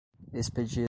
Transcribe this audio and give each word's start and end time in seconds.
Expedida 0.33 0.79